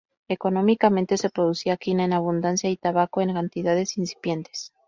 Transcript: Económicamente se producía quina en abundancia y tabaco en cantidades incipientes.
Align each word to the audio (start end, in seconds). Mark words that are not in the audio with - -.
Económicamente 0.27 1.15
se 1.15 1.29
producía 1.29 1.77
quina 1.77 2.05
en 2.05 2.13
abundancia 2.13 2.71
y 2.71 2.75
tabaco 2.75 3.21
en 3.21 3.35
cantidades 3.35 3.99
incipientes. 3.99 4.73